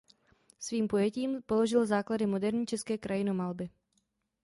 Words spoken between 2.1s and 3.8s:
moderní české krajinomalby.